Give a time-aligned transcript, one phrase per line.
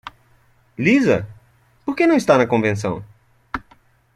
[0.77, 1.27] Lisa?
[1.85, 3.05] porque você não está na convenção?